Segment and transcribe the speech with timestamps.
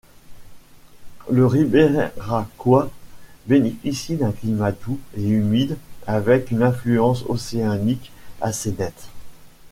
[1.29, 2.89] Le Ribéracois
[3.45, 5.77] bénéficie d'un climat doux et humide
[6.07, 8.11] avec une influence océanique
[8.41, 9.09] assez nette.